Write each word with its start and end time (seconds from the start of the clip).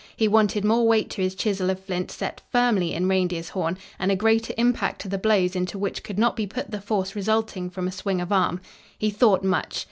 He 0.15 0.27
wanted 0.27 0.65
more 0.65 0.87
weight 0.87 1.11
to 1.11 1.21
his 1.21 1.35
chisel 1.35 1.69
of 1.69 1.79
flint 1.85 2.09
set 2.09 2.41
firmly 2.51 2.91
in 2.91 3.07
reindeer's 3.07 3.49
horn, 3.49 3.77
and 3.99 4.11
a 4.11 4.15
greater 4.15 4.51
impact 4.57 5.01
to 5.01 5.07
the 5.07 5.19
blows 5.19 5.55
into 5.55 5.77
which 5.77 6.01
could 6.01 6.17
not 6.17 6.35
be 6.35 6.47
put 6.47 6.71
the 6.71 6.81
force 6.81 7.15
resulting 7.15 7.69
from 7.69 7.87
a 7.87 7.91
swing 7.91 8.19
of 8.19 8.31
arm. 8.31 8.61
He 8.97 9.11
thought 9.11 9.43
much. 9.43 9.79